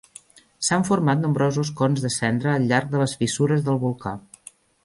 S'han 0.67 0.85
format 0.87 1.21
nombrosos 1.25 1.71
cons 1.81 2.01
de 2.07 2.13
cendra 2.17 2.57
al 2.61 2.67
llarg 2.73 2.93
de 2.97 3.05
les 3.05 3.17
fissures 3.23 3.65
del 3.69 3.83
volcà. 3.89 4.19